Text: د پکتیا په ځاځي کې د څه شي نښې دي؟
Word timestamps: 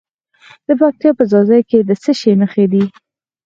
د 0.67 0.69
پکتیا 0.79 1.11
په 1.17 1.23
ځاځي 1.31 1.61
کې 1.69 1.79
د 1.89 1.91
څه 2.03 2.11
شي 2.19 2.31
نښې 2.41 2.65
دي؟ 2.71 2.83